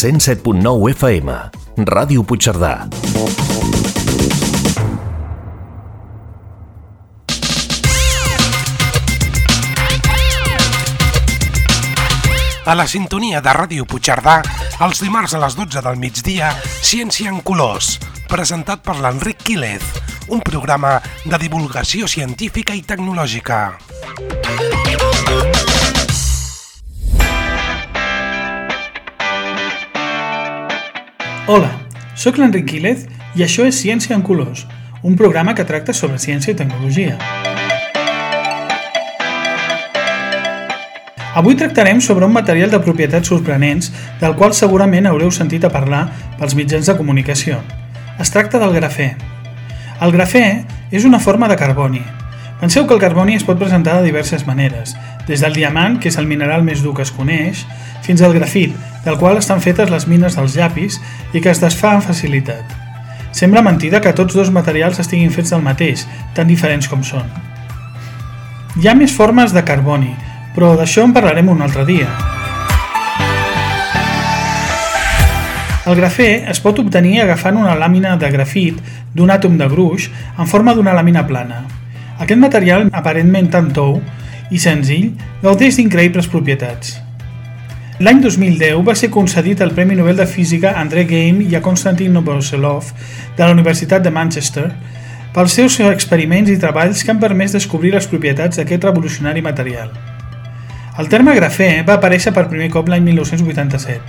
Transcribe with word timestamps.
107.9 0.00 0.94
FM, 0.94 1.28
Ràdio 1.84 2.22
Puigcerdà. 2.24 2.88
A 12.64 12.74
la 12.74 12.86
sintonia 12.88 13.42
de 13.44 13.52
Ràdio 13.52 13.84
Puigcerdà, 13.84 14.40
els 14.80 15.04
dimarts 15.04 15.36
a 15.36 15.42
les 15.44 15.52
12 15.58 15.84
del 15.84 16.00
migdia, 16.00 16.54
Ciència 16.80 17.28
en 17.28 17.44
Colors, 17.44 17.98
presentat 18.30 18.80
per 18.80 18.96
l'Enric 19.02 19.44
Quílez, 19.44 19.84
un 20.32 20.40
programa 20.40 21.02
de 21.26 21.36
divulgació 21.36 22.08
científica 22.08 22.72
i 22.72 22.80
tecnològica. 22.80 23.76
Hola, 31.50 31.72
sóc 32.14 32.36
l'Enric 32.38 32.68
Quílez 32.70 33.08
i 33.34 33.42
això 33.42 33.64
és 33.66 33.78
Ciència 33.82 34.14
en 34.14 34.20
Colors, 34.22 34.60
un 35.02 35.16
programa 35.18 35.50
que 35.58 35.64
tracta 35.66 35.90
sobre 35.90 36.20
ciència 36.22 36.52
i 36.52 36.58
tecnologia. 36.60 37.16
Avui 41.42 41.58
tractarem 41.58 41.98
sobre 42.06 42.28
un 42.28 42.36
material 42.36 42.70
de 42.70 42.78
propietats 42.86 43.34
sorprenents 43.34 43.90
del 44.22 44.38
qual 44.38 44.54
segurament 44.54 45.10
haureu 45.10 45.34
sentit 45.34 45.66
a 45.66 45.72
parlar 45.74 46.04
pels 46.38 46.54
mitjans 46.54 46.86
de 46.86 46.98
comunicació. 47.02 47.58
Es 48.22 48.30
tracta 48.30 48.62
del 48.62 48.78
grafè. 48.78 49.10
El 50.06 50.14
grafè 50.14 50.46
és 50.94 51.02
una 51.02 51.18
forma 51.18 51.50
de 51.50 51.58
carboni. 51.58 52.06
Penseu 52.60 52.86
que 52.86 52.92
el 52.92 53.00
carboni 53.00 53.38
es 53.38 53.44
pot 53.48 53.56
presentar 53.56 53.94
de 53.96 54.04
diverses 54.04 54.42
maneres, 54.44 54.92
des 55.24 55.40
del 55.40 55.54
diamant, 55.56 55.96
que 55.96 56.10
és 56.12 56.18
el 56.20 56.26
mineral 56.28 56.60
més 56.60 56.82
dur 56.84 56.92
que 56.98 57.06
es 57.06 57.12
coneix, 57.16 57.62
fins 58.04 58.20
al 58.20 58.34
grafit, 58.36 58.74
del 59.06 59.16
qual 59.16 59.40
estan 59.40 59.62
fetes 59.64 59.88
les 59.88 60.04
mines 60.06 60.36
dels 60.36 60.58
llapis 60.58 60.98
i 61.32 61.40
que 61.40 61.48
es 61.54 61.62
desfà 61.62 61.94
amb 61.94 62.04
facilitat. 62.04 62.76
Sembla 63.32 63.64
mentida 63.64 64.02
que 64.04 64.12
tots 64.12 64.36
dos 64.36 64.52
materials 64.52 65.00
estiguin 65.00 65.32
fets 65.32 65.54
del 65.54 65.64
mateix, 65.64 66.04
tan 66.36 66.52
diferents 66.52 66.90
com 66.90 67.00
són. 67.00 67.32
Hi 68.76 68.92
ha 68.92 68.96
més 68.98 69.16
formes 69.16 69.56
de 69.56 69.64
carboni, 69.64 70.12
però 70.52 70.74
d'això 70.76 71.08
en 71.08 71.16
parlarem 71.16 71.48
un 71.48 71.64
altre 71.64 71.88
dia. 71.88 72.12
El 75.88 75.96
grafè 75.96 76.30
es 76.52 76.60
pot 76.60 76.76
obtenir 76.84 77.22
agafant 77.22 77.56
una 77.56 77.72
làmina 77.74 78.18
de 78.20 78.28
grafit 78.30 78.84
d'un 79.16 79.32
àtom 79.32 79.56
de 79.56 79.72
gruix 79.72 80.12
en 80.36 80.46
forma 80.46 80.76
d'una 80.76 80.92
làmina 80.92 81.24
plana. 81.26 81.64
Aquest 82.20 82.40
material, 82.40 82.90
aparentment 82.92 83.46
tan 83.48 83.70
tou 83.72 83.94
i 84.52 84.58
senzill, 84.60 85.14
gaudeix 85.40 85.78
d'increïbles 85.78 86.28
propietats. 86.28 86.98
L'any 88.04 88.20
2010 88.20 88.82
va 88.84 88.94
ser 88.96 89.08
concedit 89.12 89.62
el 89.64 89.72
Premi 89.76 89.96
Nobel 89.96 90.20
de 90.20 90.26
Física 90.28 90.74
a 90.74 90.82
André 90.84 91.06
Geim 91.08 91.40
i 91.40 91.56
a 91.56 91.62
Konstantin 91.64 92.12
Novoselov 92.12 92.92
de 93.38 93.42
la 93.44 93.50
Universitat 93.56 94.04
de 94.04 94.12
Manchester 94.12 94.66
pels 95.32 95.56
seus 95.56 95.78
experiments 95.88 96.52
i 96.52 96.58
treballs 96.60 97.04
que 97.04 97.14
han 97.14 97.20
permès 97.22 97.56
descobrir 97.56 97.94
les 97.96 98.08
propietats 98.10 98.60
d'aquest 98.60 98.84
revolucionari 98.84 99.40
material. 99.40 99.92
El 101.00 101.08
terme 101.08 101.32
grafè 101.36 101.70
va 101.88 101.96
aparèixer 101.96 102.34
per 102.36 102.50
primer 102.50 102.68
cop 102.72 102.88
l'any 102.92 103.06
1987, 103.08 104.00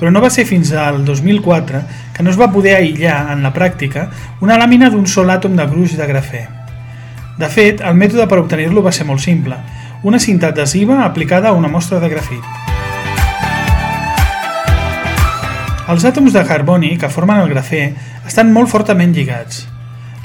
però 0.00 0.12
no 0.12 0.24
va 0.24 0.32
ser 0.32 0.48
fins 0.48 0.72
al 0.72 1.04
2004 1.04 1.82
que 2.16 2.24
no 2.24 2.32
es 2.32 2.40
va 2.40 2.52
poder 2.52 2.78
aïllar 2.78 3.26
en 3.34 3.44
la 3.44 3.52
pràctica 3.52 4.08
una 4.40 4.56
làmina 4.56 4.88
d'un 4.88 5.04
sol 5.04 5.28
àtom 5.36 5.58
de 5.58 5.68
gruix 5.68 5.98
de 6.00 6.08
grafè. 6.08 6.57
De 7.38 7.46
fet, 7.46 7.82
el 7.86 7.94
mètode 7.94 8.24
per 8.26 8.40
obtenir-lo 8.40 8.82
va 8.82 8.90
ser 8.90 9.04
molt 9.06 9.22
simple, 9.22 9.54
una 10.02 10.18
cinta 10.18 10.48
adhesiva 10.50 11.04
aplicada 11.04 11.52
a 11.52 11.54
una 11.54 11.68
mostra 11.70 12.00
de 12.02 12.08
grafit. 12.10 12.42
Els 15.88 16.04
àtoms 16.04 16.34
de 16.34 16.42
carboni 16.44 16.96
que 16.98 17.08
formen 17.08 17.38
el 17.40 17.52
grafè 17.52 17.84
estan 18.26 18.50
molt 18.52 18.68
fortament 18.72 19.14
lligats. 19.14 19.68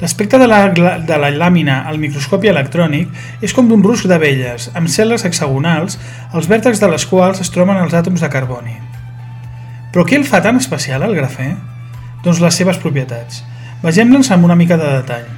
L'aspecte 0.02 0.40
de, 0.42 0.48
la, 0.50 0.58
de 0.74 1.18
la 1.22 1.30
làmina 1.30 1.78
al 1.88 2.00
microscopi 2.02 2.50
electrònic 2.50 3.14
és 3.46 3.54
com 3.54 3.70
d'un 3.70 3.86
rusc 3.86 4.10
d'abelles, 4.10 4.72
amb 4.74 4.90
cel·les 4.90 5.22
hexagonals, 5.24 6.00
els 6.34 6.50
vèrtexs 6.50 6.82
de 6.82 6.90
les 6.90 7.06
quals 7.06 7.40
es 7.40 7.54
troben 7.54 7.78
els 7.78 7.94
àtoms 7.94 8.26
de 8.26 8.32
carboni. 8.34 8.74
Però 9.94 10.02
què 10.02 10.18
el 10.18 10.26
fa 10.26 10.42
tan 10.42 10.58
especial, 10.58 11.06
el 11.06 11.14
grafè? 11.14 11.52
Doncs 12.26 12.42
les 12.42 12.58
seves 12.58 12.82
propietats. 12.82 13.44
Vegem-les 13.86 14.34
amb 14.34 14.50
una 14.50 14.58
mica 14.58 14.76
de 14.80 14.90
detall. 14.98 15.33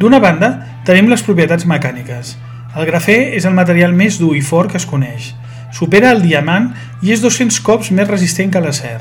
D'una 0.00 0.18
banda, 0.18 0.48
tenim 0.84 1.06
les 1.10 1.22
propietats 1.22 1.66
mecàniques. 1.70 2.34
El 2.74 2.88
grafè 2.88 3.16
és 3.38 3.44
el 3.46 3.54
material 3.54 3.92
més 3.94 4.18
dur 4.18 4.32
i 4.34 4.42
fort 4.42 4.72
que 4.72 4.80
es 4.80 4.86
coneix. 4.90 5.30
Supera 5.74 6.10
el 6.14 6.22
diamant 6.22 6.72
i 7.02 7.12
és 7.14 7.22
200 7.22 7.60
cops 7.62 7.92
més 7.94 8.10
resistent 8.10 8.50
que 8.50 8.62
l'acer. 8.62 8.98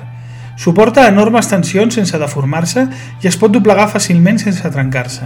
Suporta 0.57 1.07
enormes 1.09 1.49
tensions 1.49 1.97
sense 1.97 2.19
deformar-se 2.21 2.85
i 3.23 3.29
es 3.29 3.39
pot 3.41 3.51
doblegar 3.53 3.89
fàcilment 3.89 4.37
sense 4.41 4.69
trencar-se. 4.69 5.25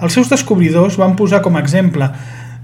Els 0.00 0.16
seus 0.16 0.32
descobridors 0.32 0.96
van 1.00 1.12
posar 1.16 1.42
com 1.44 1.56
a 1.56 1.60
exemple 1.60 2.08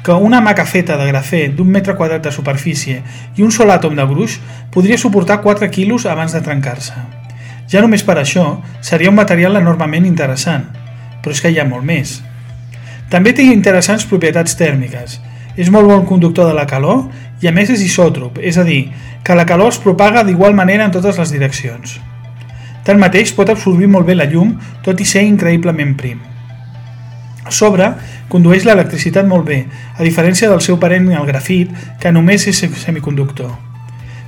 que 0.02 0.16
una 0.16 0.40
maca 0.40 0.64
feta 0.64 0.96
de 0.96 1.06
grafè 1.12 1.46
d'un 1.52 1.68
metre 1.68 1.94
quadrat 1.96 2.24
de 2.24 2.32
superfície 2.32 3.02
i 3.36 3.44
un 3.44 3.52
sol 3.52 3.68
àtom 3.70 3.92
de 3.96 4.06
gruix 4.08 4.38
podria 4.72 4.96
suportar 4.98 5.42
4 5.44 5.68
quilos 5.68 6.08
abans 6.08 6.32
de 6.32 6.40
trencar-se. 6.40 6.96
Ja 7.68 7.84
només 7.84 8.02
per 8.02 8.16
això 8.18 8.46
seria 8.80 9.12
un 9.12 9.20
material 9.20 9.60
enormement 9.60 10.08
interessant, 10.08 10.64
però 11.22 11.34
és 11.34 11.40
que 11.40 11.52
hi 11.52 11.58
ha 11.60 11.68
molt 11.68 11.84
més. 11.86 12.18
També 13.10 13.32
té 13.34 13.46
interessants 13.48 14.06
propietats 14.06 14.54
tèrmiques. 14.58 15.18
És 15.58 15.70
molt 15.70 15.88
bon 15.90 16.06
conductor 16.06 16.46
de 16.46 16.54
la 16.54 16.66
calor 16.70 17.08
i 17.42 17.48
a 17.48 17.52
més 17.52 17.72
és 17.74 17.82
isòtrop, 17.82 18.38
és 18.38 18.56
a 18.56 18.64
dir, 18.64 18.84
que 19.24 19.34
la 19.34 19.46
calor 19.48 19.74
es 19.74 19.80
propaga 19.82 20.22
d'igual 20.24 20.54
manera 20.54 20.86
en 20.86 20.94
totes 20.94 21.18
les 21.18 21.32
direccions. 21.34 21.98
Tanmateix 22.86 23.34
pot 23.36 23.50
absorbir 23.50 23.90
molt 23.90 24.06
bé 24.06 24.16
la 24.16 24.28
llum, 24.30 24.54
tot 24.84 25.00
i 25.00 25.08
ser 25.08 25.24
increïblement 25.26 25.96
prim. 25.98 26.20
A 27.44 27.50
sobre, 27.50 27.90
condueix 28.30 28.64
l'electricitat 28.64 29.26
molt 29.26 29.48
bé, 29.48 29.64
a 29.98 30.06
diferència 30.06 30.48
del 30.48 30.62
seu 30.64 30.78
parent 30.78 31.10
el 31.10 31.26
grafit, 31.26 31.74
que 32.00 32.12
només 32.14 32.46
és 32.46 32.62
semiconductor. 32.84 33.50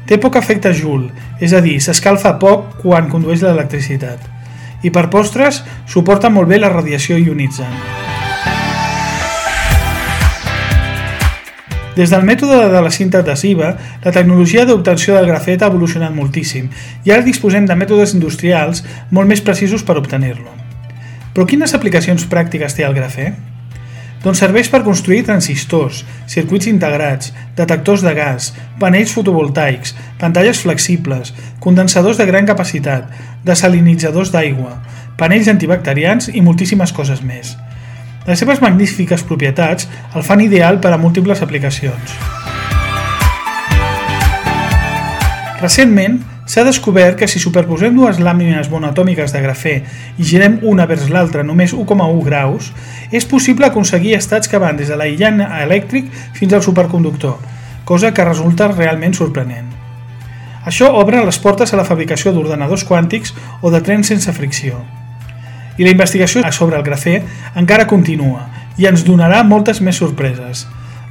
Té 0.07 0.19
poc 0.19 0.37
efecte 0.41 0.75
Joule, 0.75 1.13
és 1.41 1.55
a 1.55 1.63
dir, 1.63 1.79
s'escalfa 1.81 2.35
poc 2.43 2.81
quan 2.83 3.09
condueix 3.13 3.45
l'electricitat. 3.47 4.32
I 4.83 4.91
per 4.91 5.09
postres, 5.11 5.63
suporta 5.87 6.31
molt 6.31 6.51
bé 6.51 6.59
la 6.59 6.73
radiació 6.73 7.19
ionitzant. 7.19 7.77
Des 11.93 12.09
del 12.09 12.25
mètode 12.25 12.71
de 12.73 12.81
la 12.81 12.91
cinta 12.91 13.21
adhesiva, 13.21 13.75
la 14.05 14.13
tecnologia 14.17 14.65
d'obtenció 14.65 15.15
del 15.19 15.29
grafet 15.29 15.63
ha 15.63 15.69
evolucionat 15.69 16.15
moltíssim 16.17 16.71
i 17.05 17.13
ara 17.13 17.27
disposem 17.27 17.69
de 17.69 17.77
mètodes 17.77 18.15
industrials 18.17 18.81
molt 19.11 19.29
més 19.29 19.45
precisos 19.45 19.85
per 19.85 19.99
obtenir-lo. 20.01 20.49
Però 21.35 21.45
quines 21.49 21.75
aplicacions 21.77 22.25
pràctiques 22.33 22.79
té 22.79 22.89
el 22.89 22.97
grafè? 22.97 23.33
Doncs 24.23 24.39
serveix 24.39 24.69
per 24.71 24.85
construir 24.87 25.25
transistors, 25.27 26.05
circuits 26.31 26.69
integrats, 26.71 27.33
detectors 27.59 28.05
de 28.07 28.13
gas, 28.15 28.53
panells 28.79 29.15
fotovoltaics, 29.17 29.97
pantalles 30.21 30.63
flexibles, 30.63 31.33
condensadors 31.61 32.21
de 32.23 32.29
gran 32.31 32.47
capacitat, 32.47 33.11
desalinitzadors 33.43 34.31
d'aigua, 34.31 34.77
panells 35.19 35.51
antibacterians 35.51 36.31
i 36.31 36.41
moltíssimes 36.41 36.95
coses 36.95 37.23
més. 37.27 37.57
Les 38.23 38.39
seves 38.39 38.63
magnífiques 38.63 39.25
propietats 39.27 39.89
el 40.15 40.23
fan 40.23 40.45
ideal 40.45 40.79
per 40.79 40.95
a 40.95 41.01
múltiples 41.03 41.43
aplicacions. 41.43 42.15
Recentment, 45.63 46.21
s'ha 46.53 46.67
descobert 46.69 47.17
que 47.17 47.27
si 47.31 47.41
superposem 47.41 47.95
dues 47.97 48.19
làmines 48.21 48.69
monatòmiques 48.69 49.33
de 49.33 49.41
grafè 49.41 49.73
i 50.21 50.25
girem 50.29 50.59
una 50.69 50.85
vers 50.91 51.07
l'altra 51.09 51.41
només 51.49 51.73
1,1 51.73 52.19
graus, 52.27 52.73
és 53.11 53.25
possible 53.25 53.65
aconseguir 53.65 54.19
estats 54.19 54.51
que 54.53 54.61
van 54.61 54.77
des 54.77 54.91
de 54.93 54.99
l'aïllant 55.01 55.41
elèctric 55.41 56.11
fins 56.37 56.53
al 56.53 56.65
superconductor, 56.67 57.39
cosa 57.89 58.13
que 58.13 58.27
resulta 58.29 58.69
realment 58.69 59.17
sorprenent. 59.17 59.71
Això 60.69 60.91
obre 60.93 61.23
les 61.25 61.39
portes 61.41 61.73
a 61.73 61.79
la 61.81 61.87
fabricació 61.89 62.35
d'ordenadors 62.37 62.85
quàntics 62.85 63.33
o 63.63 63.73
de 63.73 63.81
trens 63.81 64.13
sense 64.13 64.33
fricció 64.37 64.83
i 65.79 65.87
la 65.87 65.95
investigació 65.95 66.43
sobre 66.53 66.77
el 66.77 66.85
grafè 66.85 67.15
encara 67.57 67.89
continua 67.89 68.45
i 68.77 68.91
ens 68.91 69.07
donarà 69.09 69.41
moltes 69.43 69.81
més 69.81 69.97
sorpreses. 69.97 70.67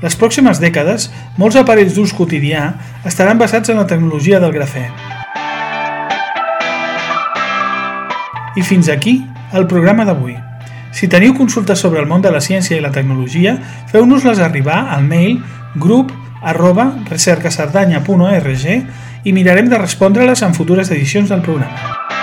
Les 0.05 0.17
pròximes 0.17 0.61
dècades, 0.61 1.09
molts 1.41 1.57
aparells 1.57 1.97
d'ús 1.97 2.13
quotidià 2.13 2.67
estaran 3.05 3.41
basats 3.41 3.73
en 3.73 3.81
la 3.81 3.89
tecnologia 3.89 4.39
del 4.39 4.53
grafè. 4.53 4.85
I 8.55 8.61
fins 8.61 8.89
aquí 8.89 9.21
el 9.53 9.67
programa 9.67 10.05
d'avui. 10.07 10.35
Si 10.91 11.07
teniu 11.07 11.33
consultes 11.37 11.79
sobre 11.79 12.01
el 12.01 12.07
món 12.09 12.21
de 12.21 12.31
la 12.31 12.41
ciència 12.43 12.77
i 12.77 12.83
la 12.83 12.91
tecnologia, 12.91 13.55
feu-nos-les 13.91 14.39
arribar 14.43 14.89
al 14.91 15.07
mail 15.07 15.39
grup 15.75 16.11
arroba 16.41 16.89
recercasardanya.org 17.09 18.65
i 19.23 19.33
mirarem 19.33 19.69
de 19.69 19.77
respondre-les 19.77 20.41
en 20.43 20.57
futures 20.57 20.91
edicions 20.91 21.29
del 21.29 21.45
programa. 21.45 22.20